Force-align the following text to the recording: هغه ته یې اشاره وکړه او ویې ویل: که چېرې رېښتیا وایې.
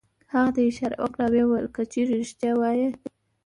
هغه 0.33 0.49
ته 0.55 0.59
یې 0.63 0.69
اشاره 0.71 0.97
وکړه 1.01 1.23
او 1.25 1.31
ویې 1.33 1.45
ویل: 1.47 1.67
که 1.75 1.81
چېرې 1.91 2.13
رېښتیا 2.19 2.51
وایې. 2.57 2.87